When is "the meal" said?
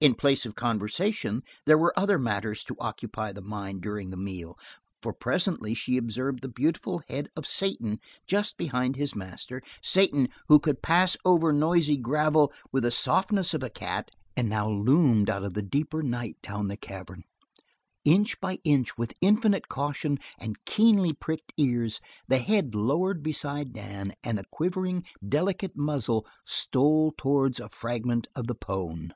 4.10-4.56